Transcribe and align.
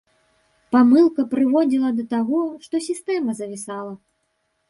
Памылка 0.75 1.25
прыводзіла 1.33 1.89
да 1.99 2.05
таго, 2.15 2.41
што 2.65 2.75
сістэма 2.87 3.31
завісала. 3.43 3.93